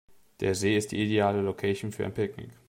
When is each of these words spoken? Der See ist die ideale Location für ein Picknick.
Der 0.39 0.55
See 0.55 0.75
ist 0.75 0.93
die 0.93 1.03
ideale 1.03 1.43
Location 1.43 1.91
für 1.91 2.03
ein 2.05 2.13
Picknick. 2.15 2.49